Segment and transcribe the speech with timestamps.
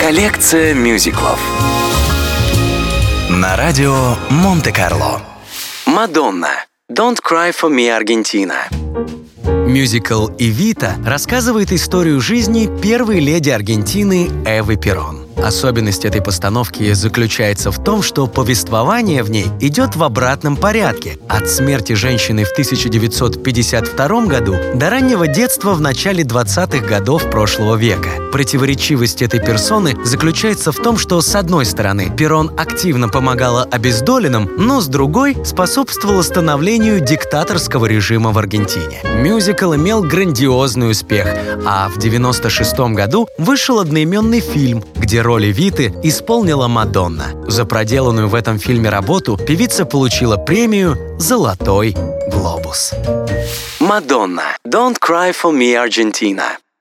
[0.00, 1.40] Коллекция мюзиклов
[3.30, 5.20] На радио Монте-Карло.
[5.86, 8.68] Мадонна Don't Cry For Me, Аргентина
[9.66, 15.26] Мюзикл «Эвита» рассказывает историю жизни первой леди Аргентины Эвы Перрон.
[15.36, 21.18] Особенность этой постановки заключается в том, что повествование в ней идет в обратном порядке.
[21.28, 28.25] От смерти женщины в 1952 году до раннего детства в начале 20-х годов прошлого века.
[28.36, 34.82] Противоречивость этой персоны заключается в том, что, с одной стороны, Перрон активно помогала обездоленным, но
[34.82, 39.00] с другой способствовала становлению диктаторского режима в Аргентине.
[39.04, 46.68] Мюзикл имел грандиозный успех, а в 96 году вышел одноименный фильм, где роли Виты исполнила
[46.68, 47.28] Мадонна.
[47.48, 51.96] За проделанную в этом фильме работу певица получила премию «Золотой
[52.30, 52.92] глобус».
[53.80, 56.58] Мадонна Don't Cry For Me, Аргентина